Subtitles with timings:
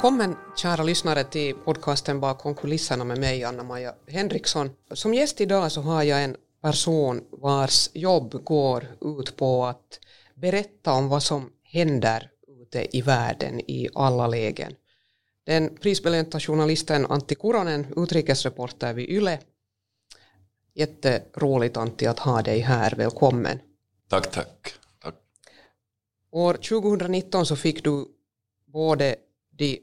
[0.00, 4.70] Välkommen kära lyssnare till podcasten Bakom kulisserna med mig Anna-Maja Henriksson.
[4.92, 10.00] Som gäst idag så har jag en person vars jobb går ut på att
[10.34, 12.30] berätta om vad som händer
[12.62, 14.72] ute i världen i alla lägen.
[15.44, 19.38] Den prisbelönta journalisten Antti Kuronen, utrikesreporter vid YLE.
[20.74, 23.58] Jätteroligt Antti att ha dig här, välkommen.
[24.08, 24.74] Tack, tack.
[25.02, 25.14] tack.
[26.30, 28.06] År 2019 så fick du
[28.66, 29.16] både
[29.50, 29.80] de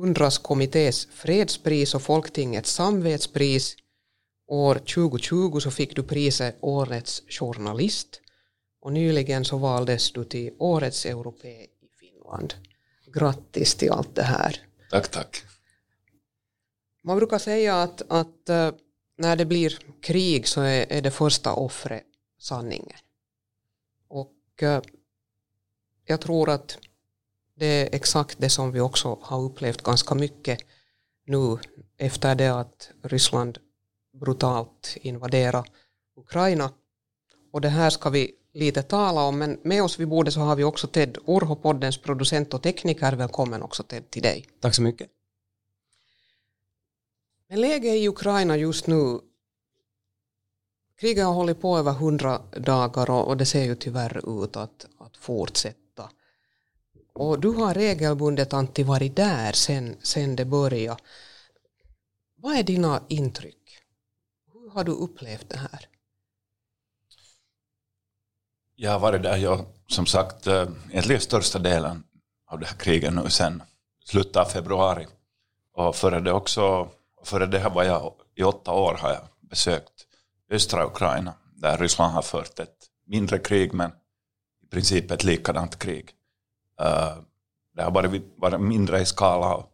[0.00, 3.76] Hundras kommittés fredspris och Folktingets samvetspris.
[4.46, 8.20] År 2020 så fick du priset Årets journalist
[8.80, 12.54] och nyligen så valdes du till Årets europé i Finland.
[13.14, 14.60] Grattis till allt det här.
[14.90, 15.42] Tack, tack.
[17.02, 18.70] Man brukar säga att, att uh,
[19.16, 22.04] när det blir krig så är, är det första offret
[22.38, 22.98] sanningen.
[24.08, 24.80] Och uh,
[26.04, 26.78] jag tror att
[27.58, 30.60] det är exakt det som vi också har upplevt ganska mycket
[31.26, 31.58] nu
[31.96, 33.58] efter det att Ryssland
[34.20, 35.64] brutalt invaderar
[36.16, 36.72] Ukraina.
[37.52, 40.56] Och det här ska vi lite tala om, men med oss vid bordet så har
[40.56, 43.12] vi också Ted Urho, poddens producent och tekniker.
[43.12, 44.46] Välkommen också Ted till dig.
[44.60, 45.08] Tack så mycket.
[47.48, 49.20] Men läget i Ukraina just nu,
[51.00, 55.16] kriget har hållit på över hundra dagar och, det ser ju tyvärr ut att, att
[55.16, 55.87] fortsätta.
[57.18, 61.02] Och du har regelbundet Antti varit där sen, sen det började.
[62.36, 63.78] Vad är dina intryck?
[64.52, 65.88] Hur har du upplevt det här?
[68.74, 72.04] Jag har varit där, jag, som sagt, eh, egentligen största delen
[72.46, 73.62] av det här kriget nu sen
[74.04, 75.06] slutet av februari.
[75.74, 76.88] Och före det också,
[77.24, 80.06] före det här var jag i åtta år har jag besökt
[80.50, 83.90] östra Ukraina, där Ryssland har fört ett mindre krig, men
[84.62, 86.14] i princip ett likadant krig.
[87.76, 89.64] Det har varit, varit mindre i skala.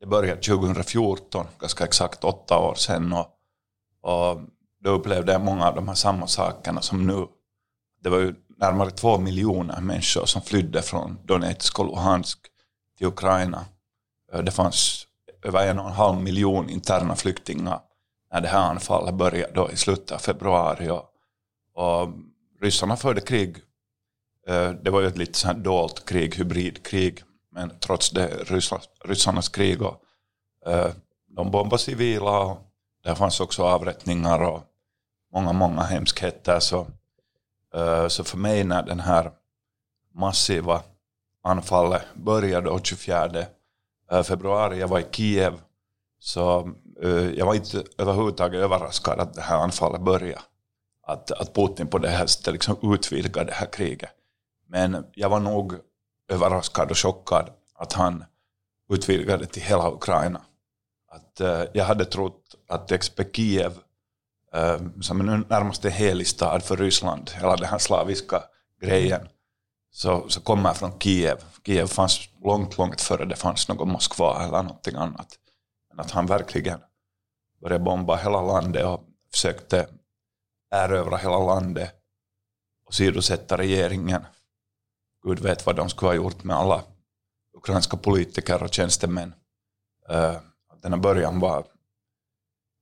[0.00, 3.12] Det började 2014, ganska exakt åtta år sedan.
[3.12, 3.28] Och,
[4.00, 4.40] och
[4.80, 7.26] då upplevde jag många av de här samma sakerna som nu.
[8.02, 12.38] Det var ju närmare två miljoner människor som flydde från Donetsk och Luhansk
[12.98, 13.64] till Ukraina.
[14.32, 15.06] Eh, det fanns
[15.42, 17.80] över en och en halv miljon interna flyktingar
[18.32, 20.90] när det här anfallet började då i slutet av februari.
[20.90, 21.04] Och,
[21.74, 22.08] och
[22.60, 23.56] ryssarna förde krig.
[24.48, 27.22] Eh, det var ju ett lite dolt krig, hybridkrig.
[27.50, 28.28] Men trots det,
[29.04, 30.02] ryssarnas krig och
[30.66, 30.90] eh,
[31.28, 32.58] de bombade civila och
[33.04, 34.62] där fanns också avrättningar och
[35.32, 36.60] många, många hemskheter.
[36.60, 36.86] Så
[37.74, 39.32] eh, så för mig när den här
[40.14, 40.82] massiva
[41.42, 43.46] anfallet började 24
[44.24, 45.52] februari, jag var i Kiev,
[46.18, 46.72] så
[47.36, 50.40] jag var inte överhuvudtaget överraskad att det här anfallet började.
[51.02, 54.15] Att, att Putin på det här sättet liksom utvidgade det här kriget.
[54.68, 55.74] Men jag var nog
[56.28, 58.24] överraskad och chockad att han
[58.92, 60.40] utvidgade till hela Ukraina.
[61.08, 63.72] Att, eh, jag hade trott att exempel Kiev
[64.56, 68.42] Eh, som är närmast en helig stad för Ryssland, hela den här slaviska
[68.80, 69.28] grejen,
[69.90, 71.36] så, så kommer från Kiev.
[71.66, 75.28] Kiev fanns långt, långt före det fanns någon Moskva eller någonting annat.
[75.90, 76.78] Men att han verkligen
[77.60, 79.88] började bomba hela landet och försökte
[80.70, 81.94] erövra hela landet
[82.86, 84.24] och sidosätta regeringen.
[85.26, 86.84] Gud vet vad de skulle ha gjort med alla
[87.56, 89.34] ukrainska politiker och tjänstemän.
[90.08, 90.36] Eh, uh,
[90.82, 91.66] den här början var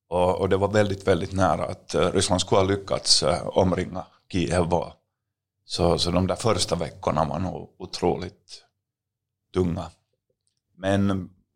[0.09, 4.05] och, och, det var väldigt, väldigt nära att uh, Ryssland skulle ha lyckats uh, omringa
[4.31, 4.73] Kiev.
[4.73, 4.93] Och,
[5.65, 8.63] så, så de där första veckorna var nog otroligt
[9.53, 9.91] tunga.
[10.75, 11.11] Men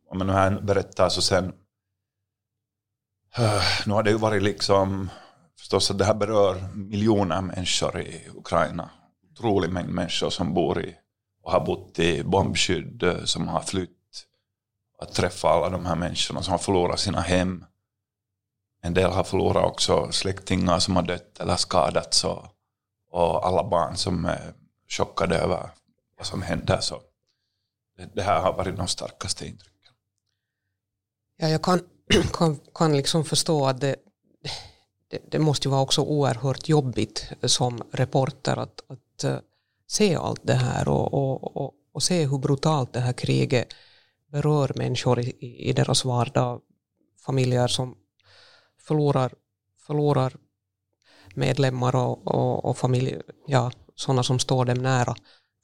[0.10, 1.46] om man nu här berättar så sen,
[3.40, 5.10] uh, nu har det ju varit liksom,
[5.60, 8.90] förstås att det här berör miljoner människor i Ukraina.
[9.40, 10.96] Otrolig mängd människor som bor i
[11.44, 13.90] och har bott i bombskydd, eh, som har flytt.
[15.02, 17.66] Att träffa alla de här människorna som har förlorat sina hem
[18.82, 22.46] en del har förlorat också släktingar som har dött eller skadats och,
[23.12, 24.54] och alla barn som är
[24.88, 25.70] chockade över
[26.18, 26.80] vad som händer.
[26.82, 27.02] Så
[27.98, 29.94] det, det här har varit de starkaste intrycken.
[31.38, 31.82] Ja, jag kan,
[32.34, 33.96] kan, kan liksom förstå att det,
[35.08, 39.40] det, det, måste ju vara också oerhört jobbigt som reporter att, att Eh,
[39.88, 43.68] se allt det här och, och, och, och, se hur brutalt det här kriget
[44.32, 46.62] berör människor i, i deras vardag.
[47.26, 47.96] Familjer som
[48.78, 49.34] förlorar,
[49.78, 50.34] förlorar
[51.36, 55.16] medlemmar och, och, och familj, ja, sådana som står dem nära,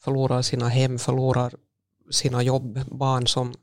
[0.04, 1.54] förlorar sina hem, förlorar
[2.12, 3.54] sina jobb, barn som,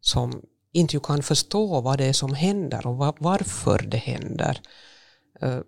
[0.00, 0.42] som
[0.72, 4.60] inte kan förstå vad det är som händer och var, varför det händer.
[5.40, 5.60] Eh,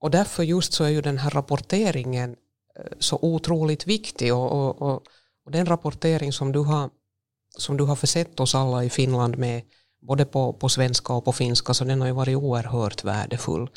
[0.00, 2.36] och därför just så är ju den här rapporteringen
[2.98, 5.02] så otroligt viktig och, och, och,
[5.44, 6.90] och, den rapportering som du har
[7.58, 9.62] som du har försett oss alla i Finland med,
[10.02, 13.70] både på, på svenska och på finska, så den har ju varit oerhört värdefull.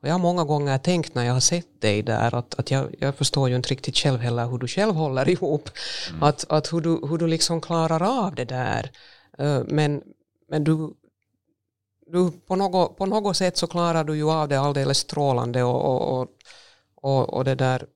[0.00, 2.94] Och jag har många gånger tänkt när jag har sett dig där att, att jag,
[2.98, 5.70] jag förstår ju inte riktigt själv heller hur du själv håller ihop.
[6.10, 6.22] Mm.
[6.22, 8.90] Att, att hur, du, hur du liksom klarar av det där.
[9.40, 10.02] Uh, men,
[10.48, 10.94] men du,
[12.06, 15.84] du på, något, på något sätt så klarar du ju av det alldeles strålande och,
[15.84, 16.28] och, och,
[16.94, 17.86] och, och det där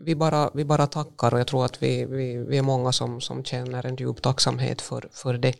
[0.00, 3.20] vi bara, vi bara tackar och jag tror att vi, vi, vi är många som,
[3.20, 5.54] som känner en djup tacksamhet för, för det.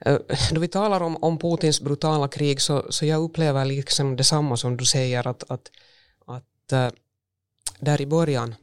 [0.00, 0.18] Eh,
[0.52, 4.76] då vi talar om, om Putins brutala krig så, så jag upplever liksom detsamma som
[4.76, 5.70] du säger att, att,
[6.26, 6.88] att eh,
[7.80, 8.54] där i början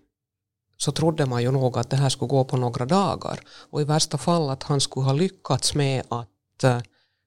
[0.78, 3.84] så trodde man ju nog att det här skulle gå på några dagar och i
[3.84, 6.80] värsta fall att han skulle ha lyckats med att eh,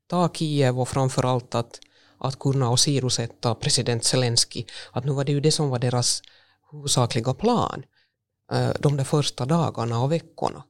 [0.07, 1.81] ta Kiev och framförallt att,
[2.19, 4.65] att kunna åsidosätta president Zelensky.
[4.93, 6.23] Att nu var det ju det som var deras
[6.73, 7.85] huvudsakliga plan
[8.53, 10.63] eh, de där första dagarna och veckorna.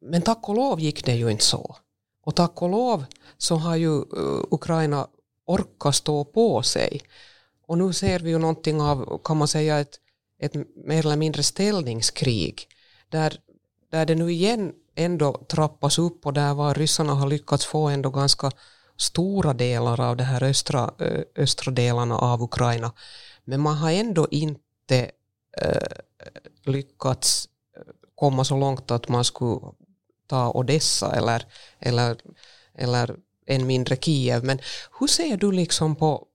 [0.00, 1.76] Men tack och lov gick det ju inte så.
[2.22, 3.04] Och tack och lov
[3.38, 5.08] så har ju eh, Ukraina
[5.46, 7.00] orkat stå på sig.
[7.66, 10.00] Och nu ser vi ju någonting av, kan man säga, ett,
[10.38, 10.54] ett
[10.86, 12.68] mer eller mindre ställningskrig
[13.08, 13.36] där,
[13.90, 18.10] där det nu igen ändå trappas upp och där var ryssarna har lyckats få ändå
[18.10, 18.50] ganska
[18.96, 22.92] stora delar av de här östra, eh, östra delarna av Ukraina.
[23.44, 25.10] Men man har ändå inte
[25.56, 27.82] Eh, lyckats eh,
[28.14, 29.60] komma så långt att man skulle
[30.26, 31.46] ta Odessa eller,
[31.78, 32.16] eller,
[32.74, 33.16] eller
[33.46, 34.44] än mindre Kiev.
[34.44, 34.58] Men
[35.00, 36.26] hur ser du liksom på,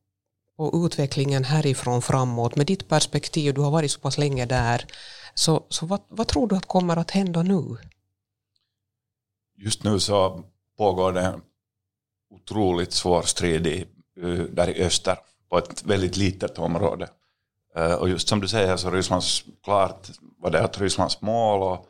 [0.58, 3.54] på utvecklingen härifrån framåt med ditt perspektiv?
[3.54, 4.86] Du har varit så pass länge där.
[5.34, 7.78] Så, så vad, vad tror du att kommer att hända nu?
[9.58, 10.44] Just nu så
[10.78, 11.42] pågår det en
[12.30, 13.86] otroligt svår strid i,
[14.22, 15.18] eh, där i öster
[15.50, 17.10] på ett väldigt litet område.
[17.78, 21.86] Eh, och just som du säger så Rysslands, klart var det att Rysslands mål och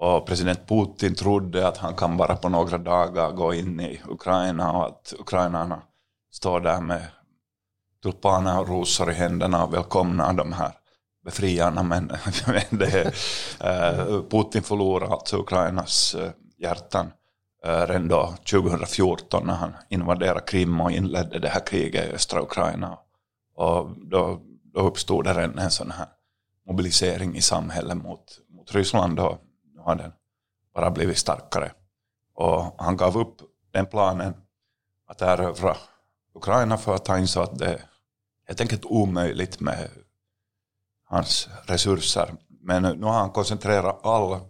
[0.00, 4.72] och president Putin trodde att han kan bara på några dagar gå in i Ukraina
[4.72, 5.82] och att ukrainarna
[6.32, 7.06] står där med
[8.02, 10.72] tulpaner och rosor i händerna och välkomnar de här
[11.24, 11.82] befriarna.
[11.82, 12.08] Men,
[12.70, 13.12] det,
[13.60, 17.12] eh, Putin förlorade alltså Ukrainas eh, hjärtan
[17.64, 22.98] redan då 2014 när han invaderade Krim och inledde det här kriget i östra Ukraina.
[23.54, 24.40] Och då,
[24.78, 26.06] då uppstod det en sån här
[26.66, 29.20] mobilisering i samhället mot, mot Ryssland.
[29.20, 29.38] Och
[29.74, 30.12] nu har den
[30.74, 31.72] bara blivit starkare.
[32.34, 33.36] Och han gav upp
[33.72, 34.34] den planen
[35.06, 35.76] att erövra
[36.34, 37.82] Ukraina för att han insåg att det är
[38.46, 39.88] helt enkelt omöjligt med
[41.04, 42.34] hans resurser.
[42.60, 44.40] Men nu har han koncentrerat all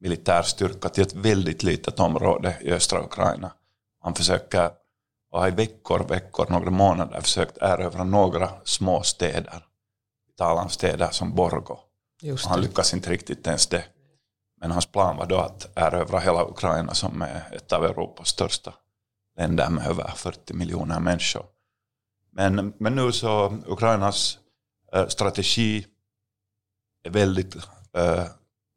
[0.00, 3.52] militär styrka till ett väldigt litet område i östra Ukraina.
[4.00, 4.70] Han försöker,
[5.30, 9.66] och har i veckor, veckor, några månader försökt erövra några små städer.
[10.36, 11.78] Talar om städer som Borgo.
[12.22, 13.84] Just han lyckas inte riktigt ens det.
[14.60, 18.74] Men hans plan var då att erövra hela Ukraina som är ett av Europas största
[19.38, 21.46] länder med över 40 miljoner människor.
[22.32, 24.38] Men, men nu så Ukrainas
[24.92, 25.86] äh, strategi
[27.04, 27.56] är väldigt
[27.96, 28.24] äh,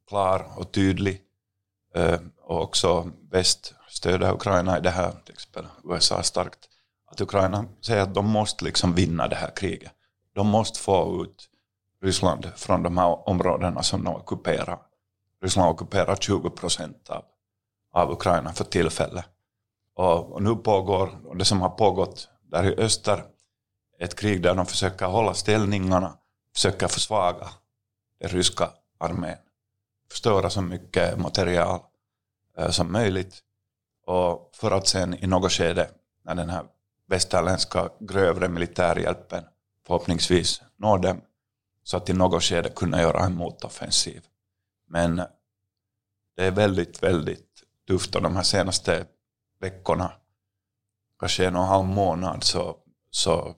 [0.08, 1.22] klar och tydlig.
[1.96, 6.60] Äh, och också väst stöder Ukraina i det här, till exempel USA starkt.
[7.12, 9.92] Att Ukraina säger att de måste liksom vinna det här kriget.
[10.36, 11.50] De måste få ut
[12.02, 14.80] Ryssland från de här områdena som de ockuperar.
[15.42, 17.24] Ryssland ockuperar 20 procent av,
[17.94, 19.26] av Ukraina för tillfället.
[19.94, 23.24] Och, och, nu pågår, och det som har pågått där i öster,
[24.00, 26.18] ett krig där de försöker hålla ställningarna,
[26.54, 27.48] försöker försvaga
[28.20, 29.38] den ryska armén,
[30.12, 31.80] förstöra så mycket material
[32.58, 33.40] eh, som möjligt.
[34.06, 35.90] Och för att sen i något skede
[36.24, 36.66] när den här
[37.08, 39.44] västerländska grövre militärhjälpen
[39.88, 41.22] förhoppningsvis når dem
[41.84, 44.22] så att i något skede kunna göra en motoffensiv.
[44.88, 45.16] Men
[46.36, 49.06] det är väldigt, väldigt tufft och de här senaste
[49.60, 50.12] veckorna,
[51.20, 52.78] kanske en och en halv månad, så,
[53.10, 53.56] så,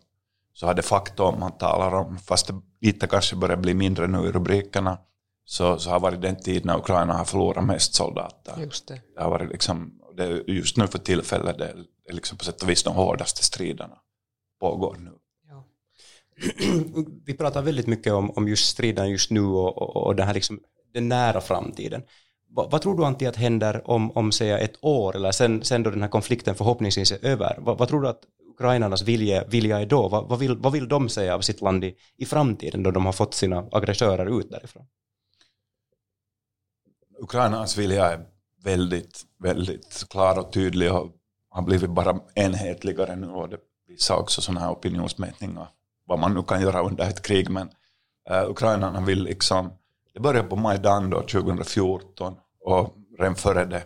[0.54, 4.18] så har det faktum man talar om, fast det lite kanske börjar bli mindre nu
[4.18, 4.98] i rubrikerna,
[5.46, 8.58] så, så har varit den tid när Ukraina har förlorat mest soldater.
[8.60, 9.02] Just det.
[9.16, 11.76] det har varit liksom, det just nu för tillfället, det
[12.10, 13.98] är liksom på sätt och vis de hårdaste striderna
[14.60, 15.12] pågår nu.
[17.26, 20.34] Vi pratar väldigt mycket om, om just striden just nu och, och, och den här
[20.34, 20.60] liksom
[20.94, 22.04] den nära framtiden.
[22.50, 25.84] Vad, vad, tror du Antti att händer om, om säga ett år eller sen, sen
[25.84, 27.56] då den här konflikten förhoppningsvis är över?
[27.60, 28.22] Vad, vad tror du att
[28.54, 30.08] ukrainarnas vilja, vilja är då?
[30.08, 33.06] Vad, vad, vill, vad vill de säga av sitt land i, i framtiden då de
[33.06, 34.86] har fått sina aggressörer ut därifrån?
[37.20, 38.26] Ukrainas vilja är
[38.64, 41.12] väldigt, väldigt klar och tydlig och
[41.50, 45.68] har blivit bara enhetligare nu och det visar också sådana här opinionsmätningar
[46.08, 47.70] vad man nu kan göra under ett krig men
[48.32, 49.72] uh, ukrainarna vill liksom
[50.18, 53.84] det började på Majdan då 2014 och redan före det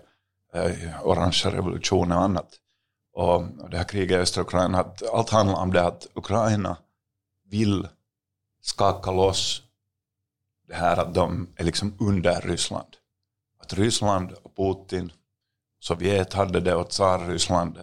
[0.54, 2.50] eh, orangea revolutionen och annat.
[3.14, 6.78] Och, och det här kriget i östra Ukraina, att allt handlar om det att Ukraina
[7.50, 7.88] vill
[8.62, 9.62] skaka loss
[10.68, 12.96] det här att de är liksom under Ryssland.
[13.60, 15.12] Att Ryssland och Putin,
[15.80, 17.80] Sovjet hade det och tsar-Ryssland,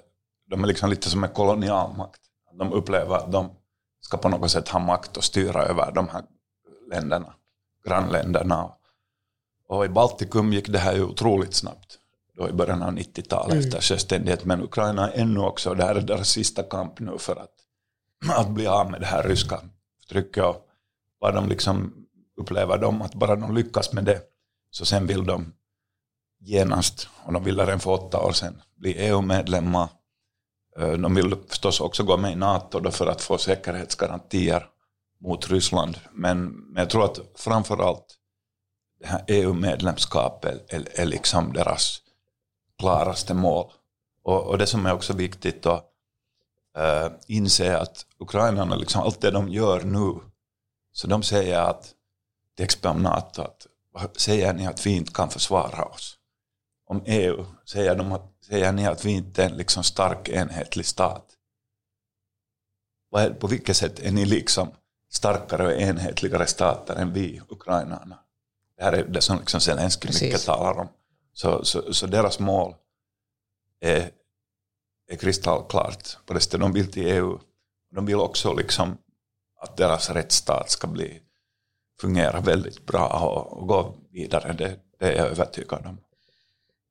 [0.50, 2.20] de är liksom lite som en kolonialmakt.
[2.58, 3.50] De upplever att de
[4.00, 6.24] ska på något sätt ha makt och styra över de här
[6.90, 7.34] länderna,
[7.84, 8.72] grannländerna.
[9.68, 11.98] Och i Baltikum gick det här ju otroligt snabbt
[12.38, 13.64] då i början av 90-talet mm.
[13.64, 14.44] efter självständighet.
[14.44, 17.54] Men Ukraina är ännu också, det här är deras sista kamp nu för att,
[18.36, 19.60] att bli av med det här ryska
[20.00, 20.44] förtrycket.
[20.44, 20.68] Och
[21.18, 21.94] vad de liksom
[22.36, 24.20] upplever de att bara de lyckas med det
[24.70, 25.52] så sen vill de
[26.40, 29.88] genast, och de ville redan för åtta år sedan, bli EU-medlemmar.
[30.78, 34.66] Eh, de vill förstås också gå med i NATO då för att få säkerhetsgarantier
[35.20, 35.98] mot Ryssland.
[36.12, 38.14] Men, men jag tror att framförallt
[39.00, 42.02] det här EU-medlemskapet är, är liksom deras
[42.78, 43.72] klaraste mål.
[44.22, 45.84] Och, och, det som är också viktigt att
[46.76, 50.14] äh, eh, inse att ukrainarna, liksom, allt det de gör nu,
[50.92, 51.94] så de säger att,
[52.56, 53.66] till om NATO, att
[54.20, 56.14] säger ni att vi inte kan försvara oss?
[56.86, 60.86] Om EU, säger, de att, säger ni att vi inte är en liksom stark enhetlig
[60.86, 61.24] stat?
[63.38, 64.68] På vilket sätt är ni liksom
[65.10, 68.18] starkare och enhetligare stater än vi, ukrainarna?
[68.76, 70.88] Det här är det som liksom Zelenskyj mycket talar om.
[71.32, 72.74] Så, så, så, deras mål
[73.80, 74.10] är,
[75.08, 76.18] är kristallklart.
[76.26, 77.38] På det sättet de vill till EU.
[77.94, 78.98] De vill också liksom
[79.60, 81.20] att deras rättsstat ska bli,
[82.00, 84.52] fungera väldigt bra och, och gå vidare.
[84.52, 85.98] Det, det är jag övertygad om.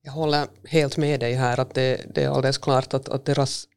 [0.08, 3.68] Jag håller helt med dig här att det, det är alldeles klart att, att deras,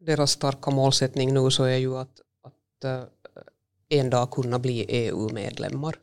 [0.00, 3.02] deras starka målsättning nu så är ju att, att uh,
[3.88, 5.96] en dag kunna bli EU-medlemmar.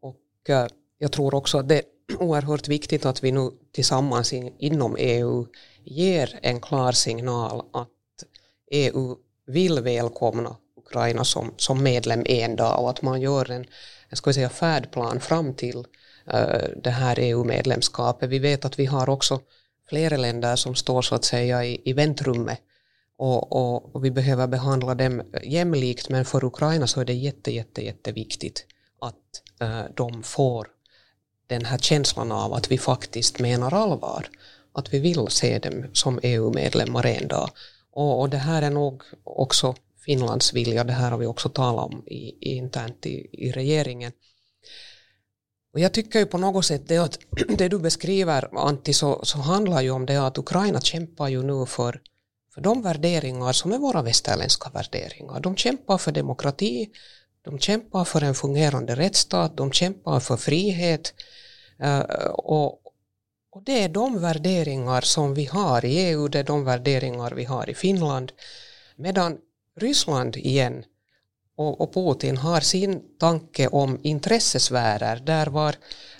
[0.00, 0.66] Och uh,
[0.98, 1.84] jag tror också att det är
[2.22, 5.46] oerhört viktigt att vi nu tillsammans in, inom EU
[5.84, 8.24] ger en klar signal att
[8.70, 13.66] EU vill välkomna Ukraina som, som medlem en dag och att man gör en
[14.08, 15.84] jag ska säga, färdplan fram till
[16.30, 18.30] Eh, det här EU-medlemskapet.
[18.30, 19.40] Vi vet att vi har också
[19.88, 22.60] flera länder som står så att säga i, i väntrummet
[23.16, 27.50] och, och, och, vi behöver behandla dem jämlikt men för Ukraina så är det jätte,
[27.52, 28.66] jätte, jätteviktigt
[29.00, 30.66] att äh, de får
[31.46, 34.28] den här känslan av att vi faktiskt menar allvar.
[34.72, 37.50] Att vi vill se dem som EU-medlemmar en dag.
[37.92, 41.84] Och, och, det här är nog också Finlands vilja, det här har vi också talat
[41.84, 44.12] om i internt i, i regeringen.
[45.72, 47.18] Och jag tycker ju på något sätt det att
[47.58, 51.66] det du beskriver Antti så, så handlar ju om det att Ukraina kämpar ju nu
[51.66, 52.00] för,
[52.54, 55.40] för de värderingar som är våra västerländska värderingar.
[55.40, 56.90] De kämpar för demokrati,
[57.42, 61.14] de kämpar för en fungerande rättsstat, de kämpar för frihet
[61.82, 62.00] eh,
[62.32, 62.82] och,
[63.50, 67.44] och det är de värderingar som vi har i EU, det är de värderingar vi
[67.44, 68.32] har i Finland.
[68.96, 69.38] Medan
[69.76, 70.84] Ryssland igen
[71.58, 75.74] och, och Putin har sin tanke om intressesfärer där var,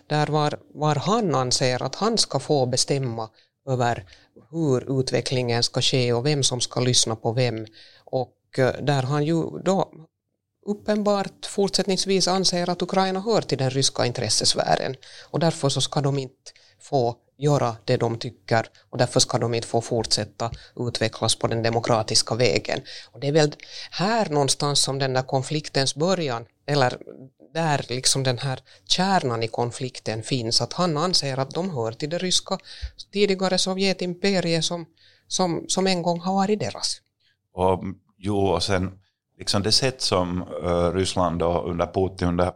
[0.07, 3.31] där var, var han anser att han ska få bestämma
[3.69, 4.05] över
[4.51, 7.67] hur utvecklingen ska ske och vem som ska lyssna på vem.
[8.05, 9.93] Och eh, där han ju då
[10.67, 14.95] uppenbart fortsättningsvis anser att Ukraina hör till den ryska intressesfären
[15.31, 19.55] och därför så ska de inte få göra det de tycker och därför ska de
[19.55, 22.81] inte få fortsätta utvecklas på den demokratiska vägen.
[23.13, 23.55] Och det är väl
[23.91, 26.99] här någonstans som den där konfliktens början, eller
[27.55, 32.11] där liksom den här kärnan i konflikten finns, att han anser att de hör till
[32.11, 32.59] det ryska
[33.13, 34.87] tidigare Sovjetimperiet som,
[35.29, 37.01] som, som en gång har varit deras.
[37.55, 38.99] Och, mm, jo, och sen
[39.39, 42.53] liksom det sätt som uh, Ryssland då, under Putin, under,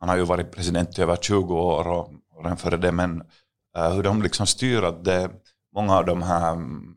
[0.00, 3.20] han har ju varit president i över 20 år och, och den före det, men
[3.20, 3.26] uh,
[3.76, 5.30] Eh, hur de liksom styr att det,
[5.74, 6.94] många av de här mm,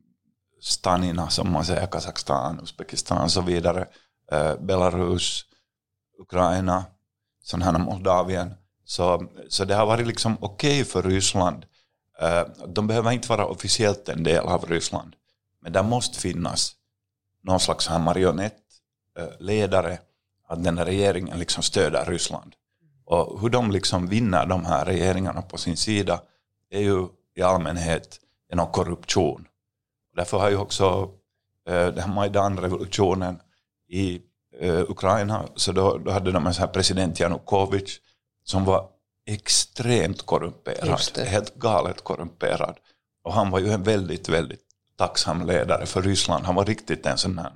[0.62, 3.88] stanina som man säger, Kazakstan, Uzbekistan och så vidare,
[4.32, 5.46] eh, Belarus,
[6.20, 6.86] Ukraina,
[7.44, 8.54] sån här Moldavien,
[8.86, 11.66] så, så det har varit liksom okej okay för Ryssland.
[12.22, 15.16] Eh, de behöver inte vara officiellt en del av Ryssland,
[15.62, 16.76] men det måste finnas
[17.44, 20.00] någon slags marionettledare.
[20.48, 22.56] Att den här regeringen liksom stöder Ryssland.
[23.06, 26.22] Och hur de liksom vinner de här regeringarna på sin sida
[26.76, 29.48] är ju i allmänhet genom korruption.
[30.16, 31.12] Därför har ju också
[31.68, 33.40] eh, den här Majdan-revolutionen
[33.90, 34.22] i
[34.60, 38.00] eh, Ukraina, så då, då hade de en sån här president Janukovic
[38.44, 38.90] som var
[39.26, 42.78] extremt korrumperad, helt galet korrumperad.
[43.24, 44.62] Och han var ju en väldigt, väldigt
[44.96, 46.46] tacksam ledare för Ryssland.
[46.46, 47.52] Han var riktigt en sån här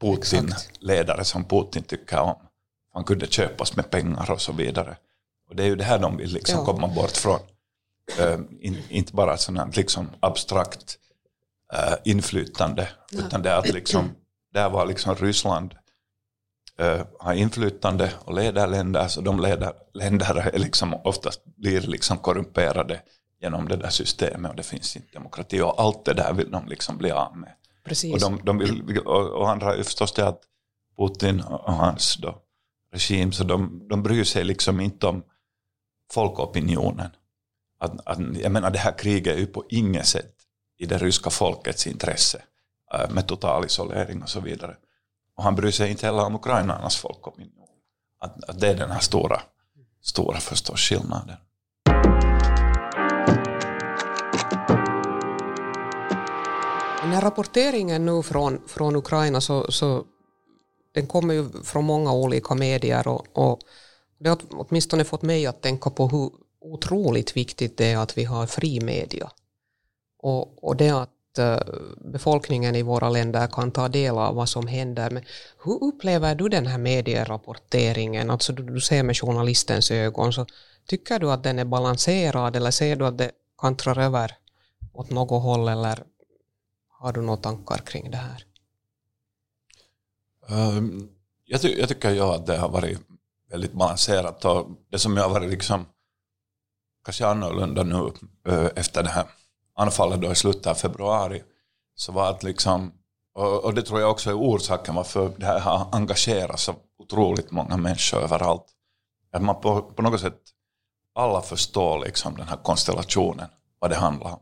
[0.00, 2.36] Putin-ledare som Putin tycker om.
[2.92, 4.96] Han kunde köpas med pengar och så vidare.
[5.48, 6.64] Och det är ju det här de vill liksom ja.
[6.64, 7.38] komma bort från.
[8.20, 10.98] Uh, in, inte bara sådant liksom abstrakt
[11.74, 13.18] uh, inflytande, ja.
[13.18, 14.10] utan det att liksom,
[14.52, 15.74] där var liksom Ryssland
[16.80, 22.18] uh, har inflytande och leder länder, så de leder, länder är liksom oftast blir liksom
[22.18, 23.02] korrumperade
[23.40, 26.66] genom det där systemet och det finns inte demokrati och allt det där vill de
[26.66, 27.52] liksom bli av med.
[27.84, 28.14] Precis.
[28.14, 30.40] Och, de, de vill, och, och andra är förstås det att
[30.96, 32.42] Putin och hans då,
[32.92, 35.22] regim, så de, de bryr sig liksom inte om
[36.12, 37.10] folkopinionen.
[37.86, 40.34] Att, att, jag menar det här kriget är ju på inget sätt
[40.78, 42.42] i det ryska folkets intresse
[42.94, 44.76] äh, med total isolering och så vidare.
[45.36, 47.68] Och han bryr sig inte heller om ukrainarnas folkopinion.
[48.20, 49.40] Att, att det är den här stora,
[50.02, 51.36] stora förstås skillnaden.
[57.00, 60.04] Den här rapporteringen nu från, från Ukraina så, så
[60.94, 63.58] den kommer ju från många olika medier och, och
[64.18, 68.24] det har åtminstone fått mig att tänka på hur otroligt viktigt det är att vi
[68.24, 69.30] har fri media.
[70.18, 71.58] Och, och det att eh,
[72.12, 75.10] befolkningen i våra länder kan ta del av vad som händer.
[75.10, 75.24] Men
[75.64, 78.30] hur upplever du den här medierapporteringen?
[78.30, 80.46] Alltså du, du ser med journalistens ögon, så
[80.86, 84.36] tycker du att den är balanserad eller ser du att det kantrar över
[84.92, 86.04] åt något håll eller
[86.88, 88.44] har du några tankar kring det här?
[90.48, 91.08] Um,
[91.44, 92.98] jag, ty jag, tycker ja, att det har varit
[93.50, 95.86] väldigt balanserat och det som jag har varit liksom
[97.06, 98.12] kanske annorlunda nu
[98.48, 99.26] eh, efter det här
[99.74, 101.42] anfallet då i slutet av februari
[101.94, 102.92] så var att liksom
[103.34, 107.50] och, och det tror jag också är orsaken varför det här har engagerat så otroligt
[107.50, 108.64] många människor överallt.
[109.32, 110.40] Att man på, på något sätt
[111.14, 113.48] alla förstår liksom den här konstellationen,
[113.78, 114.40] vad det handlar om.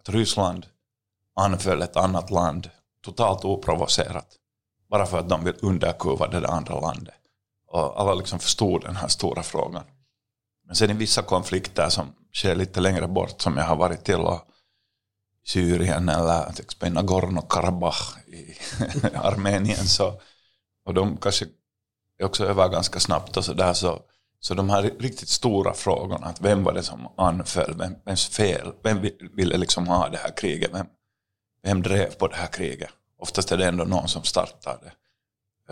[0.00, 0.66] Att Ryssland
[1.36, 2.70] anföll ett annat land
[3.04, 4.36] totalt oprovocerat.
[4.90, 7.14] Bara för att de vill underkuva det andra landet.
[7.66, 9.84] Och alla liksom förstod den här stora frågan.
[10.66, 14.20] Men sen i vissa konflikter som sker lite längre bort, som jag har varit till,
[14.20, 14.40] och
[15.46, 18.54] Syrien eller till exempel Nagorno-Karabach i
[19.14, 20.20] Armenien, så,
[20.84, 21.46] och de kanske
[22.18, 24.00] är också över ganska snabbt och så där, så,
[24.40, 28.72] så de här riktigt stora frågorna, att vem var det som anföll, vem, vems fel,
[28.82, 30.86] vem ville liksom ha det här kriget, vem,
[31.62, 32.90] vem drev på det här kriget?
[33.18, 34.92] Oftast är det ändå någon som startar det.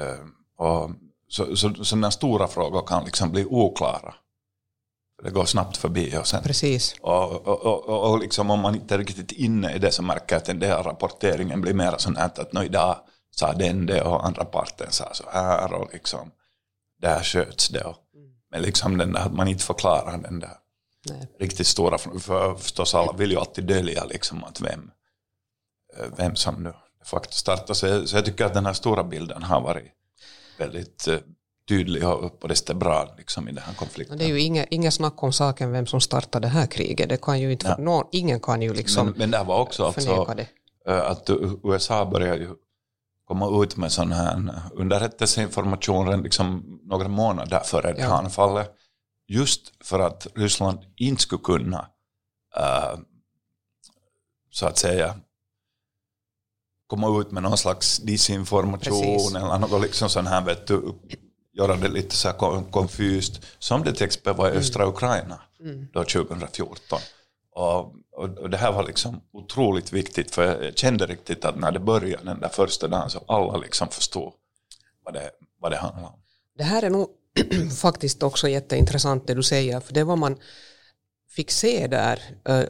[0.03, 0.91] Ehm, och
[1.29, 4.15] så, så, sådana stora frågor kan liksom bli oklara.
[5.23, 6.17] Det går snabbt förbi.
[6.19, 6.95] Och sen, Precis.
[7.01, 10.35] Och, och, och, och liksom om man inte är riktigt inne i det så märker
[10.35, 12.97] jag att den där rapporteringen blir mer sån här att nu idag
[13.31, 16.31] sa den det och andra parten sa så här och liksom
[17.01, 17.85] där sköts det.
[17.85, 17.97] Och,
[18.51, 20.57] men liksom den där att man inte förklarar den där
[21.11, 21.29] Nej.
[21.41, 24.91] riktigt stora, för förstås alla vill ju alltid dölja liksom att vem,
[25.97, 26.73] Eh, vem som nu
[27.05, 27.75] faktiskt startar.
[27.75, 29.93] Så, så jag tycker att den här stora bilden har varit
[30.59, 31.09] väldigt
[31.73, 34.19] tydlig och på det bra liksom, i den här konflikten.
[34.19, 37.09] Det är ju inga, inga snack om saken vem som startade det här kriget.
[37.09, 37.77] Det kan ju inte, ja.
[37.85, 40.47] någon, ingen kan ju liksom Men, men det var också alltså, det.
[40.87, 41.31] Eh, att
[41.65, 42.51] USA började ju
[43.25, 48.19] komma ut med sån här underrättelseinformation liksom några månader före ja.
[48.19, 48.71] anfallet.
[49.29, 51.79] Just för att Ryssland inte skulle kunna
[52.59, 53.01] uh,
[54.51, 55.15] så att säga
[56.87, 59.35] komma ut med någon slags disinformation Precis.
[59.35, 60.95] eller något liksom sån här, vet du,
[61.53, 65.87] göra det lite så här konfyst, som det till exempel var i östra Ukraina mm.
[65.93, 67.01] då 2014.
[67.55, 71.79] Och, och, det här var liksom otroligt viktigt, för jag kände riktigt att när det
[71.79, 74.33] började den där första dagen så alla liksom förstod
[75.05, 76.19] vad det, vad det handlade om.
[76.59, 77.09] Det här är nog
[77.81, 80.38] faktiskt också jätteintressant det du säger, för det var man
[81.29, 82.65] fick se där äh,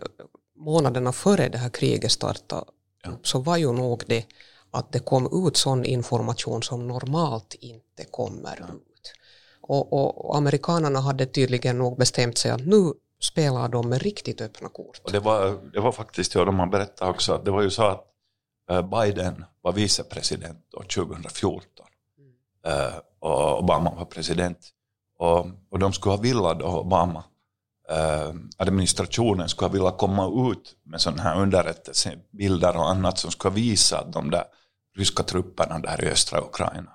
[0.57, 2.65] månaderna före det här kriget startade
[3.03, 3.11] ja.
[3.23, 4.27] så var ju nog det
[4.73, 9.13] att det kom ut sån information som normalt inte kommer ut.
[9.61, 14.69] Och, och, amerikanerna hade tydligen nog bestämt sig att nu spelar de med riktigt öppna
[14.69, 15.01] kort.
[15.05, 17.71] Och det, var, det var faktiskt, ja, de har berättat också, att det var ju
[17.71, 18.05] så att
[18.71, 20.59] eh, Biden var vicepresident
[20.95, 21.63] 2014
[22.19, 22.33] mm.
[22.67, 24.59] Eh, och Obama var president.
[25.19, 27.25] Och, och de skulle ha velat då, Obama,
[27.93, 33.99] Eh, administrationen skulle vilja komma ut med sådana här underrättelsebilder och annat som skulle visa
[33.99, 34.45] att de där
[34.97, 36.93] ryska trupperna där i östra Ukraina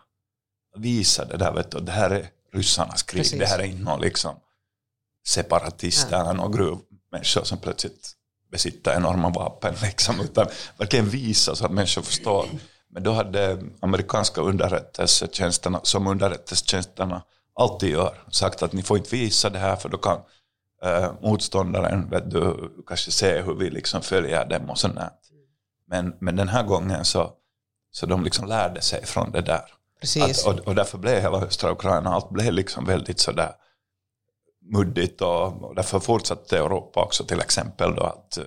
[0.77, 3.39] visa det där, vet du, det här är ryssarnas krig, Precis.
[3.39, 4.35] det här är inte någon liksom
[5.27, 8.11] separatister eller några gruvmänniskor som plötsligt
[8.51, 12.49] besitter enorma vapen, liksom, utan verkligen visa så att människor förstår.
[12.89, 17.23] Men då hade amerikanska underrättelsetjänsterna, som underrättelsetjänsterna
[17.55, 20.21] alltid gör, sagt att ni får inte visa det här för då kan
[20.83, 24.99] äh, motståndaren vet du, kanske se hur vi liksom följer dem och sånt.
[25.87, 27.33] Men, men den här gången så,
[27.97, 29.61] så de liksom lärde sig från det där.
[29.99, 30.47] Precis.
[30.47, 33.51] Att, och, och därför blev hela östra Ukraina, allt blev liksom väldigt sådär
[34.61, 38.37] muddigt och, och därför fortsatte Europa också till exempel då att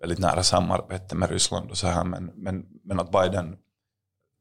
[0.00, 3.56] väldigt nära samarbete med Ryssland och så här men, men, men att Biden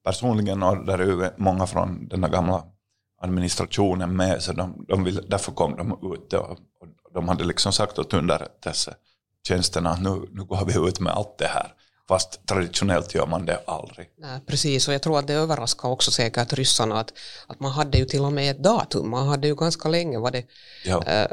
[0.03, 2.63] personligen och där är många från den gamla
[3.21, 7.73] administrationen med så de, de vill, därför kom de ut och, och de hade liksom
[7.73, 11.73] sagt åt underrättelsetjänsterna att nu, nu går vi ut med allt det här.
[12.12, 14.10] Fast traditionellt gör man det aldrig.
[14.17, 17.13] Nej, precis, och jag tror att det överraskar också säkert ryssarna att,
[17.47, 19.10] att man hade ju till och med ett datum.
[19.10, 20.43] Man hade ju ganska länge, var det,
[20.86, 21.04] ja.
[21.04, 21.28] eh,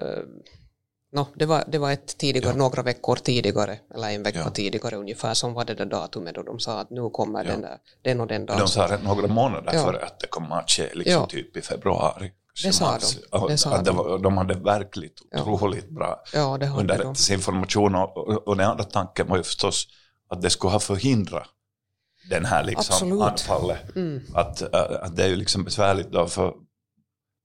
[1.13, 2.57] no, det, var, det var ett tidigare, ja.
[2.57, 4.51] några veckor tidigare, eller en vecka ja.
[4.51, 7.79] tidigare ungefär, som var det där datumet då de sa att nu kommer den, där,
[8.03, 8.59] den och den dagen.
[8.59, 9.85] De sa några månader ja.
[9.85, 12.33] före att det kommer att ske, liksom typ i februari.
[12.65, 12.99] Det sa
[13.31, 13.49] de.
[13.49, 13.97] Det sa de.
[13.97, 19.37] Var, de hade verkligt otroligt bra ja, underrättelseinformation och, och, och den andra tanken var
[19.37, 19.87] ju förstås
[20.29, 21.49] att det skulle ha förhindrat
[22.31, 23.97] den här liksom anfallet.
[23.97, 24.23] Mm.
[24.35, 26.55] Att, äh, att det är ju liksom besvärligt då för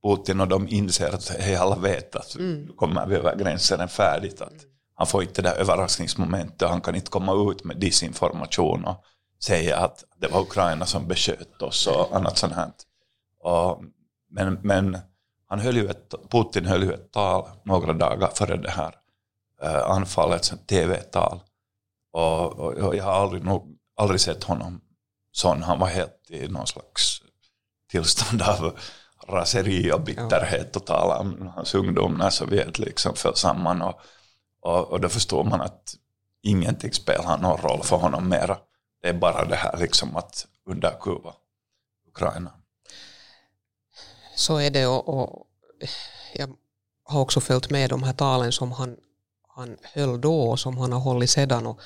[0.04, 2.68] Putin och de inser att hej, alla vet att mm.
[2.76, 4.42] kommer vi över gränsen färdigt.
[4.42, 4.54] Att
[4.96, 9.04] han får inte det där överraskningsmomentet, han kan inte komma ut med disinformation och
[9.44, 12.72] säga att det var Ukraina som besköt oss och annat sånt här.
[13.40, 13.84] Och,
[14.30, 14.98] men, men
[15.48, 18.96] han höll ju ett, Putin höll ju ett tal några dagar före det här
[19.62, 21.40] äh, anfallet, ett tv-tal
[22.14, 24.82] och, och, jag har aldrig, nog, aldrig sett honom
[25.32, 25.64] sån.
[25.64, 27.22] Han var helt i någon slags
[27.90, 28.80] tillstånd av
[29.28, 33.82] raseri och bitterhet och tala om hans ungdom när Sovjet liksom föll samman.
[33.82, 34.00] Och,
[34.62, 35.96] och, och då förstår man att
[36.42, 38.58] ingenting spelar någon roll för honom mera.
[39.02, 41.34] Det är bara det här liksom att underkuva
[42.08, 42.54] Ukraina.
[44.36, 45.48] Så är det och, och
[46.34, 46.50] jag
[47.04, 48.98] har också följt med de här talen som han
[49.56, 51.68] han höll då och som han har hållit sedan.
[51.68, 51.80] Och,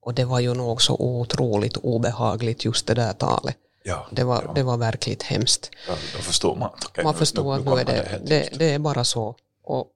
[0.00, 3.56] och det var ju nog så otroligt obehagligt just det där talet.
[3.82, 4.52] Ja, det, var, ja.
[4.54, 5.70] det var verkligt hemskt.
[5.88, 6.70] Ja, då förstår man.
[6.70, 9.34] Okay, man förstår att nu är det, det, det, är bara så.
[9.64, 9.86] Och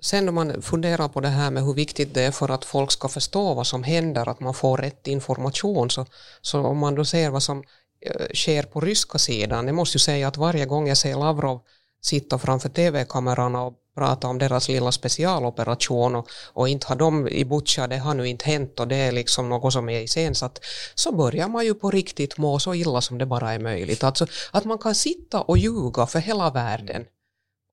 [0.00, 2.92] sen om man funderar på det här med hur viktigt det är för att folk
[2.92, 6.06] ska förstå vad som händer, att man får rätt information, så,
[6.40, 7.62] så om man då ser vad som
[8.00, 11.60] eh, sker på ryska sidan, jag måste ju säga att varje gång jag ser Lavrov
[12.00, 17.44] sitta framför tv-kamerorna och prata om deras lilla specialoperation och, och inte har de i
[17.44, 21.12] Butja, det har nu inte hänt och det är liksom något som är iscensatt, så
[21.12, 24.04] börjar man ju på riktigt må så illa som det bara är möjligt.
[24.04, 27.04] Alltså att man kan sitta och ljuga för hela världen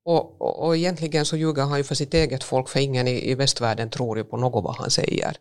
[0.05, 3.31] och, och, och egentligen så ljuger han ju för sitt eget folk för ingen i,
[3.31, 5.37] i västvärlden tror ju på något vad han säger.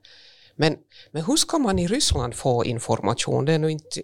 [0.57, 0.77] Men,
[1.11, 3.45] men hur ska man i Ryssland få information?
[3.45, 4.03] Det, är nu inte,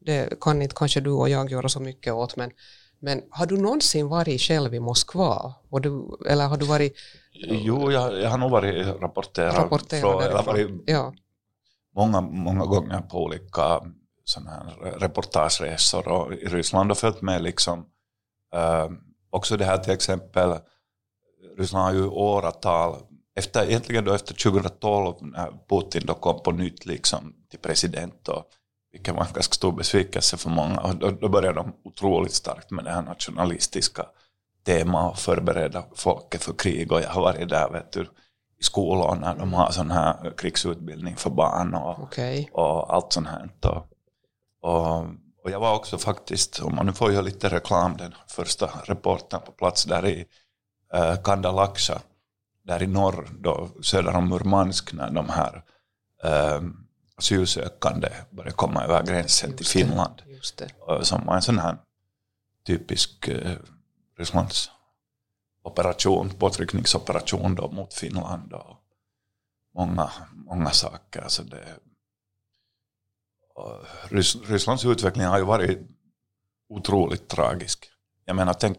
[0.00, 2.50] det kan inte kanske du och jag göra så mycket åt men
[3.02, 5.54] men har du någonsin varit själv i Moskva?
[5.70, 6.94] Du, eller har du varit...
[7.32, 9.54] Jo, jag, jag har nog varit rapporterad.
[9.54, 11.14] rapporterad från, jag har varit ja.
[11.94, 13.80] många, många gånger på olika
[14.24, 17.86] såna här reportageresor och i Ryssland har följt med liksom
[18.54, 18.90] äh,
[19.30, 20.58] också det här till exempel
[21.58, 22.96] Ryssland har ju åratal
[23.34, 28.44] efter, egentligen då efter 2012 när Putin då kom på nytt liksom till president och
[28.92, 30.80] vilket var en ganska stor besvikelse för många.
[30.80, 34.06] Och då, då började de otroligt starkt med det här nationalistiska
[34.64, 36.92] temat och förbereda folket för krig.
[36.92, 38.06] Och jag har varit där vet du,
[38.60, 42.46] i skolor när de har sån här krigsutbildning för barn och, okay.
[42.52, 43.50] och allt sånt här.
[43.62, 43.88] Och,
[44.60, 45.06] och,
[45.44, 49.40] och, jag var också faktiskt, om man nu får göra lite reklam, den första reporten
[49.46, 50.24] på plats där i
[50.94, 52.00] uh, Kandalaksha,
[52.64, 55.62] där i norr, då, söder om Murmansk, när de här
[56.56, 60.22] um, asylsökande började komma över gränsen just till Finland.
[60.56, 61.76] Det, som var en sån här
[62.66, 63.56] typisk eh,
[64.18, 64.70] Rysslands
[65.62, 68.76] operation, påtryckningsoperation då mot Finland och
[69.74, 71.24] många, många saker.
[71.28, 71.64] Så det,
[74.08, 75.78] Rys, Rysslands utveckling har ju varit
[76.68, 77.90] otroligt tragisk.
[78.24, 78.78] Jag menar, tänk,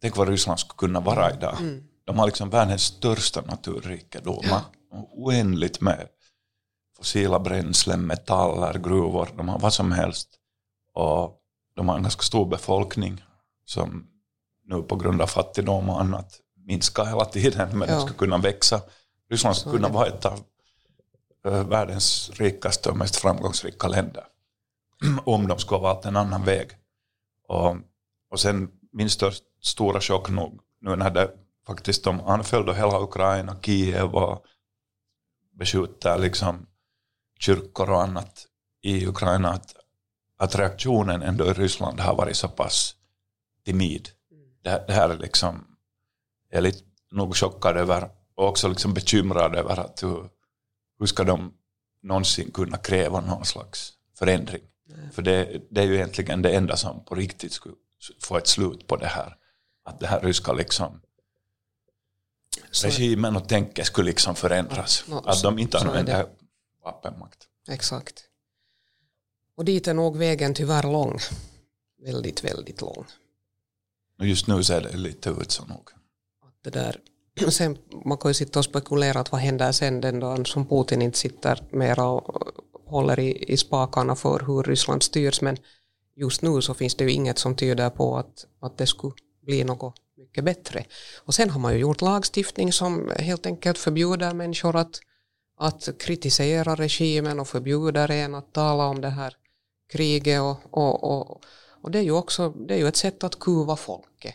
[0.00, 1.56] tänk vad Ryssland skulle kunna vara idag.
[1.60, 1.84] Mm.
[2.04, 4.62] De har liksom världens största naturrikedomar.
[4.90, 5.08] Ja.
[5.12, 6.08] Oändligt med
[7.00, 10.28] fossila bränslen, metaller, gruvor, de har vad som helst.
[10.94, 11.40] Och
[11.76, 13.24] de har en ganska stor befolkning
[13.64, 14.06] som
[14.64, 17.94] nu på grund av fattigdom och annat minskar hela tiden, men ja.
[17.94, 18.80] de ska kunna växa.
[19.30, 20.44] Ryssland ska kunna vara ett av
[21.68, 24.24] världens rikaste och mest framgångsrika länder.
[25.24, 26.70] Om de skulle ha valt en annan väg.
[27.48, 27.76] Och,
[28.30, 31.30] och sen min största, stora chock nog, nu när det
[31.66, 34.44] faktiskt de anföll hela Ukraina, Kiev och
[35.58, 36.66] beskjuter liksom
[37.40, 38.46] kyrkor och annat
[38.82, 39.74] i Ukraina att,
[40.38, 42.94] att reaktionen ändå i Ryssland har varit så pass
[43.64, 44.08] timid.
[44.62, 45.76] Det, det här är liksom,
[46.50, 50.28] jag är lite nog chockad över och också liksom bekymrad över att hur,
[50.98, 51.54] hur ska de
[52.02, 54.62] någonsin kunna kräva någon slags förändring.
[54.94, 55.10] Mm.
[55.10, 57.74] För det, det, är ju egentligen det enda som på riktigt skulle
[58.22, 59.36] få ett slut på det här.
[59.84, 61.00] Att det här ryska liksom
[62.82, 65.04] regimen och tänket skulle liksom förändras.
[65.08, 66.26] Ja, att de inte använder
[66.84, 67.48] vapenmakt.
[67.68, 68.24] Exakt.
[69.56, 71.18] Och dit är nog vägen tyvärr lång.
[72.04, 73.04] Väldigt, väldigt lång.
[74.18, 75.90] Och just nu ser det lite ut så nog.
[76.42, 77.00] Att det där,
[77.50, 81.02] sen, man kan ju sitta och spekulera att vad händer sen den dagen som Putin
[81.02, 82.52] inte sitter mera och
[82.86, 85.56] håller i, i spakarna för hur Ryssland styrs men
[86.16, 89.64] just nu så finns det ju inget som tyder på att, att det skulle bli
[89.64, 90.84] något mycket bättre.
[91.18, 95.00] Och sen har man ju gjort lagstiftning som helt enkelt förbjuder människor att,
[95.60, 99.36] att kritisera regimen och förbjuda en att tala om det här
[99.92, 101.42] kriget och, och, och,
[101.82, 104.34] och det är ju också det är ju ett sätt att kuva folket.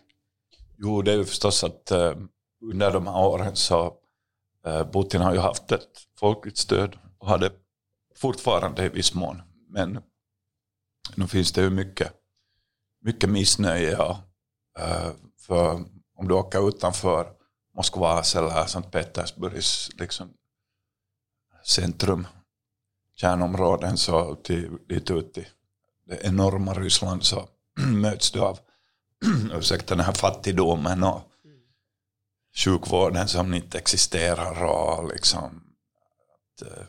[0.78, 2.14] Jo, det är ju förstås att uh,
[2.62, 3.86] under de här åren så
[4.68, 7.52] uh, Putin har ju haft ett folkligt stöd och hade
[8.16, 9.42] fortfarande i viss mån.
[9.70, 10.00] Men
[11.16, 12.12] nu finns det ju mycket,
[13.02, 13.92] mycket missnöje.
[13.92, 14.24] Ja.
[14.80, 15.86] uh, eh, för
[16.18, 17.32] om du åker utanför
[17.76, 20.30] Moskvas eller Sankt Petersburgs liksom,
[21.66, 22.28] centrum,
[23.16, 25.48] kärnområden, så till, dit ut i
[26.06, 27.50] det enorma Ryssland så
[27.80, 28.60] möts du av
[29.54, 31.22] ursäkta, den här fattigdomen och
[32.56, 35.64] sjukvården som inte existerar och liksom
[36.34, 36.84] att, eh,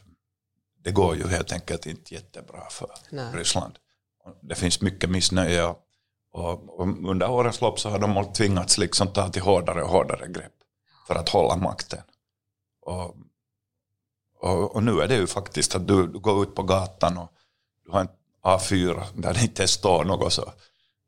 [0.85, 3.35] det går ju helt enkelt inte jättebra för Nej.
[3.35, 3.79] Ryssland.
[4.41, 5.79] Det finns mycket missnöje och,
[6.33, 10.29] och, och under årens lopp så har de tvingats liksom ta till hårdare och hårdare
[10.29, 10.53] grepp
[11.07, 12.03] för att hålla makten.
[12.83, 13.17] Och,
[14.39, 17.29] och, och nu är det ju faktiskt att du, du går ut på gatan och
[17.85, 18.09] du har en
[18.43, 20.53] A4 där det inte står något så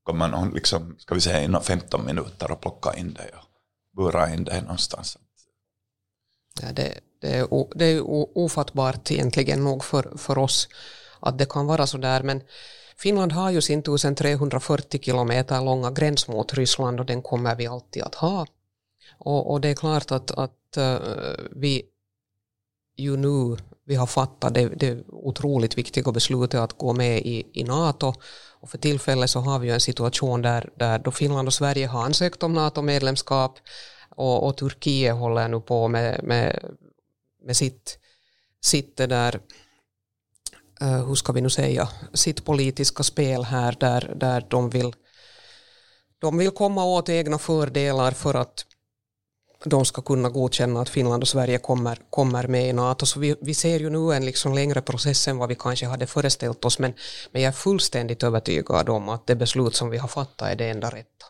[0.03, 3.45] kommer någon liksom, ska vi säga inom 15 minuter och plocka in dig och
[3.97, 5.19] bura in dig någonstans.
[6.63, 8.03] Ja, det, det, är, o- det är
[8.39, 10.69] ofattbart egentligen nog för, för oss
[11.21, 12.43] att det kan vara så där men
[12.97, 18.03] Finland har ju sin 1340 kilometer långa gräns mot Ryssland och den kommer vi alltid
[18.03, 18.47] att ha.
[19.19, 20.99] Och, och det är klart att, att eh,
[21.51, 21.83] vi
[22.99, 27.65] ju nu vi har fattat det, det otroligt viktiga beslutet att gå med i, i
[27.65, 28.15] NATO.
[28.61, 31.87] Och för tillfället så har vi ju en situation där, där då Finland och Sverige
[31.87, 33.59] har ansökt om NATO-medlemskap
[34.11, 36.65] och, och Turkiet håller nu på med, med,
[37.45, 37.99] med sitt,
[38.61, 39.41] sitt det där
[40.83, 44.93] Uh, hur ska vi nu säga, sitt politiska spel här där, där de, vill,
[46.19, 48.67] de vill komma åt egna fördelar för att
[49.65, 53.07] de ska kunna godkänna att Finland och Sverige kommer, kommer med i NATO.
[53.07, 56.07] Så vi, vi ser ju nu en liksom längre process än vad vi kanske hade
[56.07, 56.95] föreställt oss men,
[57.33, 60.71] men jag är fullständigt övertygad om att det beslut som vi har fattat är det
[60.71, 61.27] enda rätta.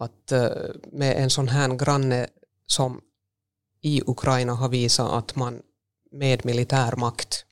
[0.00, 0.48] Att eh,
[0.92, 2.26] med en sån här granne
[2.66, 3.00] som
[3.80, 5.62] i Ukraina har visat att man
[6.10, 7.44] med militär makt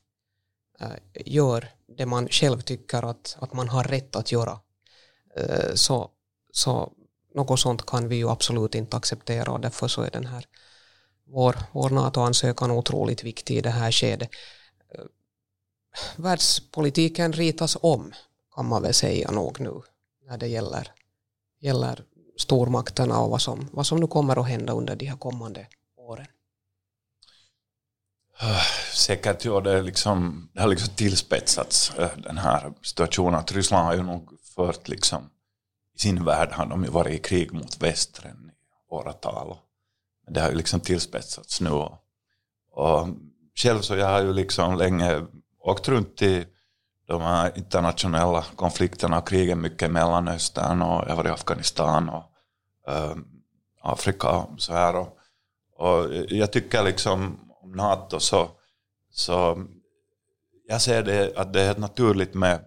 [0.81, 0.88] eh,
[1.27, 4.61] gör det man själv tycker att, att man har rätt att göra.
[5.37, 6.11] Eh, så,
[6.53, 6.92] så
[7.35, 10.47] något sånt kan vi ju absolut inte acceptera och därför så är den här
[11.27, 14.31] vår, vår NATO-ansökan otroligt viktig i det här skedet.
[16.16, 18.12] Världspolitiken ritas om
[18.55, 19.83] kan man väl säga nog nu
[20.27, 20.88] när det gäller,
[21.61, 22.05] gäller
[22.37, 25.66] stormakterna och vad som, vad som nu kommer att hända under de här kommande
[25.97, 26.27] åren.
[28.95, 33.35] Säkert ja, det, är liksom, det har liksom tillspetsats eh, den här situationen.
[33.35, 35.31] Att Ryssland har ju nog fört liksom,
[36.02, 39.56] sin värld har de ju varit i krig mot västern i åratal.
[40.28, 41.70] Det har ju liksom tillspetsats nu.
[41.70, 43.08] Och,
[43.54, 45.26] själv så jag har ju liksom länge
[45.60, 46.46] åkt runt i
[47.06, 52.08] de här internationella konflikterna och krigen mycket i Mellanöstern och jag har varit i Afghanistan
[52.08, 52.24] och
[52.88, 53.16] äh,
[53.82, 54.96] Afrika och så här.
[54.96, 55.18] Och,
[55.76, 58.50] och jag tycker liksom om NATO så,
[59.10, 59.64] så
[60.68, 62.64] jag ser det att det är helt naturligt med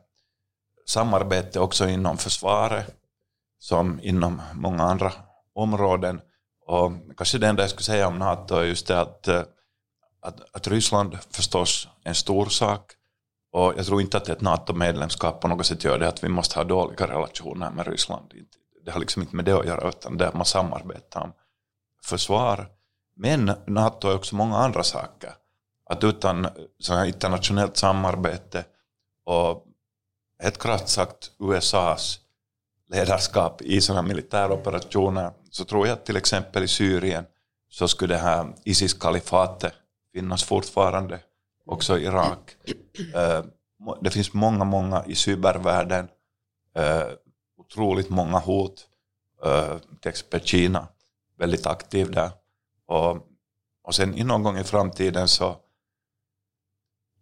[0.87, 3.04] samarbete också inom försvaret
[3.65, 5.13] som inom många andra
[5.55, 6.21] områden.
[6.65, 9.41] Och kanske det enda jag skulle säga om NATO är just det att, eh,
[10.21, 12.91] att, att Ryssland förstås är en stor sak
[13.51, 16.59] och jag tror inte att ett NATO-medlemskap på något sätt gör det att vi måste
[16.59, 18.33] ha dåliga relationer med Ryssland.
[18.85, 21.33] Det har liksom inte med det att göra utan det är att man samarbetar om
[22.03, 22.69] försvar.
[23.15, 25.33] Men NATO är också många andra saker.
[25.89, 26.47] Att utan
[26.79, 28.65] så här internationellt samarbete
[29.25, 29.65] och
[30.43, 32.24] helt krasst sagt USAs
[32.89, 37.25] ledarskap i sådana militäroperationer så tror jag att till exempel i Syrien
[37.69, 39.73] så skulle det här Isis-kalifatet
[40.13, 41.19] finnas fortfarande,
[41.65, 42.55] också i Irak.
[43.15, 43.43] Eh,
[44.01, 46.07] det finns många, många i cybervärlden,
[46.75, 47.07] eh,
[47.57, 48.87] otroligt många hot,
[49.45, 50.87] eh, till exempel Kina,
[51.37, 52.31] väldigt aktiv där.
[52.85, 53.17] Och,
[53.83, 55.57] och sen någon gång i framtiden så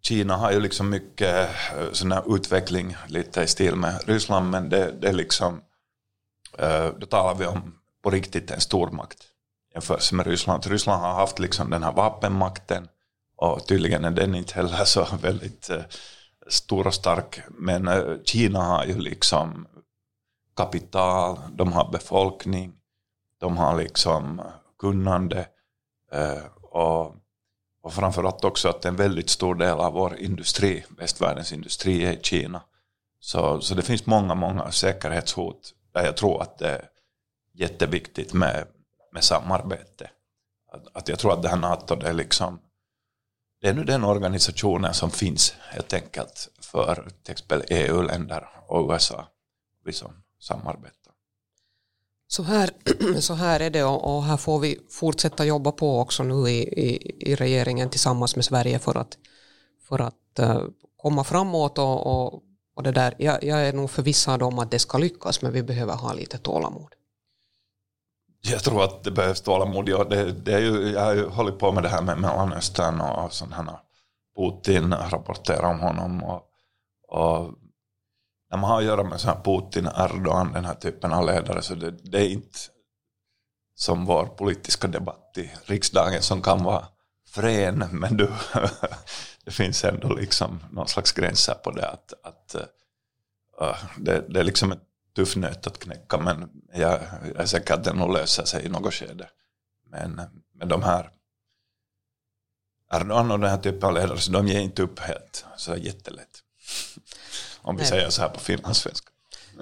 [0.08, 4.70] Kina har ju liksom mycket eh, sån här utveckling lite i stil med Ryssland men
[4.70, 5.62] det, det är liksom
[6.58, 9.18] eh, då talar vi om på riktigt en stormakt
[9.74, 10.66] jämfört med Ryssland.
[10.66, 12.88] Ryssland har haft liksom den här vapenmakten
[13.36, 15.84] och tydligen är den inte heller så väldigt eh,
[16.48, 17.39] stor och stark.
[17.50, 17.89] Men
[18.26, 19.68] Kina har ju liksom
[20.56, 22.74] kapital, de har befolkning,
[23.39, 24.42] de har liksom
[24.80, 25.48] kunnande
[26.62, 27.16] och,
[27.84, 32.19] och framförallt också att en väldigt stor del av vår industri, västvärldens industri, är i
[32.22, 32.62] Kina.
[33.19, 36.89] Så, så det finns många, många säkerhetshot där jag tror att det är
[37.54, 38.67] jätteviktigt med,
[39.12, 40.10] med samarbete.
[40.72, 42.60] Att, att jag tror att det här NATO, det är liksom
[43.62, 49.28] det är nu den organisationen som finns helt enkelt för till exempel EU-länder och USA,
[49.86, 51.03] vi som samarbetar.
[52.28, 52.70] Så här,
[53.20, 57.16] så här är det och här får vi fortsätta jobba på också nu i, i,
[57.32, 59.18] i regeringen tillsammans med Sverige för att,
[59.88, 60.62] för att eh,
[60.98, 62.44] komma framåt och, och,
[62.76, 63.16] och det där.
[63.18, 66.38] Jag, jag är nog förvissad om att det ska lyckas men vi behöver ha lite
[66.38, 66.94] tålamod.
[68.42, 69.90] Jag tror att det behövs tålamod.
[69.90, 73.02] Ja, det, det är ju, jag har ju hållit på med det här med Mellanöstern
[73.02, 73.80] och sådana
[74.36, 76.24] Putin rapporterar om honom.
[76.24, 76.42] Och,
[77.08, 77.52] och
[78.54, 81.62] när man har att göra med så här Putin, Erdogan, den här typen av ledare,
[81.62, 82.60] så det, det är inte
[83.76, 86.88] som vår politiska debatt i riksdagen som kan vara
[87.30, 88.32] frän, men du,
[89.46, 91.89] det finns ändå liksom någon slags gränser på det.
[91.89, 92.56] att, att
[93.62, 94.84] uh, det, det är liksom ett
[95.16, 97.00] tuff nöt att knäcka men jag,
[97.34, 99.30] jag är säker att det nog löser sig i något skede.
[99.89, 100.22] Men,
[100.54, 101.10] med de här
[102.92, 106.43] Erdogan och den här typen av ledare, så de ger inte upp helt så jättelätt.
[107.63, 107.89] Om vi Nej.
[107.89, 109.08] säger så här på finlandssvenska.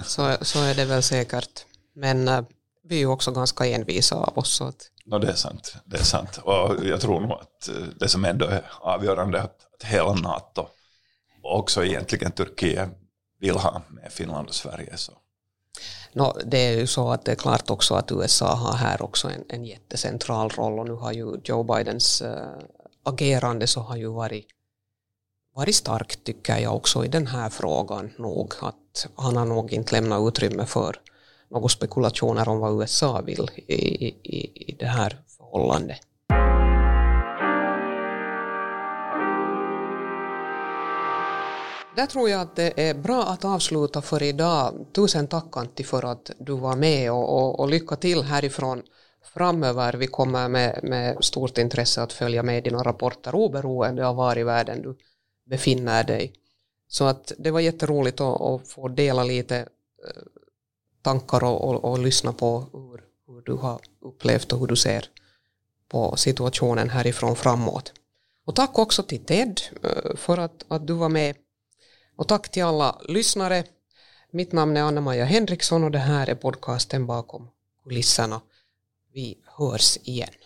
[0.03, 1.65] Så, så är det väl säkert.
[1.93, 2.41] Men uh,
[2.83, 4.61] vi är ju också ganska envisa av oss.
[4.61, 4.89] Att...
[5.05, 5.75] no, det är sant.
[5.85, 6.37] Det är sant.
[6.37, 10.67] Och jag tror nog att eh, det som ändå är avgörande att, att hela NATO
[11.43, 12.89] och också egentligen Turkiet
[13.39, 14.97] vill ha med Finland och Sverige.
[14.97, 15.13] Så
[16.13, 19.29] No, det är ju så att det är klart också att USA har här också
[19.29, 22.47] en, en jättecentral roll och nu har ju Joe Bidens äh,
[23.03, 24.45] agerande så har ju varit,
[25.55, 29.95] varit starkt tycker jag också i den här frågan nog att han har nog inte
[29.95, 30.95] lämnat utrymme för
[31.49, 33.73] några spekulationer om vad USA vill i,
[34.07, 36.01] i, i det här förhållandet.
[41.95, 44.85] Där tror jag att det är bra att avsluta för idag.
[44.95, 48.81] Tusen tack Antti för att du var med och, och, och lycka till härifrån
[49.33, 49.93] framöver.
[49.93, 54.43] Vi kommer med, med stort intresse att följa med dina rapporter oberoende av var i
[54.43, 54.97] världen du
[55.45, 56.33] befinner dig.
[56.87, 60.23] Så att det var jätteroligt att, att få dela lite eh,
[61.01, 65.09] tankar och, och, och lyssna på hur, hur, du har upplevt och hur du ser
[65.89, 67.93] på situationen härifrån framåt.
[68.45, 71.35] Och tack också till Ted eh, för att, att du var med
[72.15, 73.63] och tack till alla lyssnare.
[74.31, 77.49] Mitt namn är Anna-Maja Henriksson och det här är podcasten bakom
[77.83, 78.41] kulisserna.
[79.13, 80.40] Vi hörs igen.